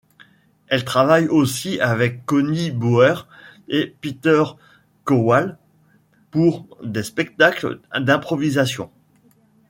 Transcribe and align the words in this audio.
Elle 0.67 0.83
travaille 0.83 1.27
aussi 1.27 1.79
avec 1.79 2.25
Conny 2.25 2.71
Bauer 2.71 3.27
et 3.67 3.95
Peter 4.01 4.43
Kowald 5.03 5.57
pour 6.31 6.65
des 6.83 7.03
spectacles 7.03 7.79
d'improvisation. 7.95 8.89